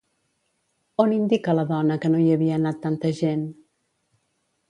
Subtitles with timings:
[1.03, 3.43] On indica la dona que no hi havia anat tanta gent?